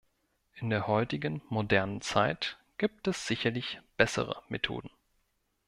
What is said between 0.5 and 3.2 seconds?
In der heutigen modernen Zeit gibt